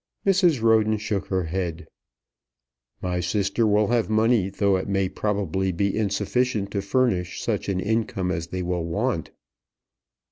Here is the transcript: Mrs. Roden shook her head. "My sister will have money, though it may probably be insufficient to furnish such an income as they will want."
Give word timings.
Mrs. 0.25 0.63
Roden 0.63 0.97
shook 0.97 1.27
her 1.27 1.43
head. 1.43 1.87
"My 3.03 3.19
sister 3.19 3.67
will 3.67 3.89
have 3.89 4.09
money, 4.09 4.49
though 4.49 4.75
it 4.77 4.87
may 4.87 5.07
probably 5.07 5.71
be 5.71 5.95
insufficient 5.95 6.71
to 6.71 6.81
furnish 6.81 7.39
such 7.39 7.69
an 7.69 7.79
income 7.79 8.31
as 8.31 8.47
they 8.47 8.63
will 8.63 8.83
want." 8.85 9.29